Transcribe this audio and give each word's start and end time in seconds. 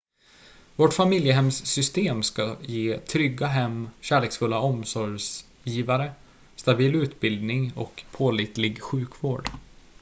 vårt 0.75 0.93
familjehemssystem 0.93 2.23
ska 2.23 2.55
ge 2.61 2.97
trygga 2.99 3.47
hem 3.47 3.89
kärleksfulla 4.01 4.59
omsorgsgivare 4.59 6.13
stabil 6.55 6.95
utbildning 6.95 7.71
och 7.75 8.03
pålitlig 8.11 8.81
sjukvård 8.81 9.49